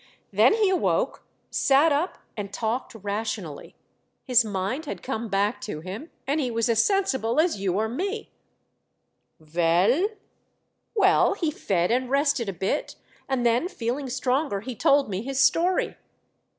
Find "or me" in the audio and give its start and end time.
7.77-8.31